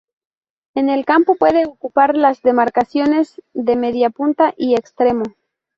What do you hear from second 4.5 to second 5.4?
y extremo.